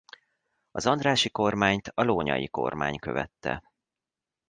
[0.71, 3.63] Az Andrássy-kormányt a Lónyay-kormány követte.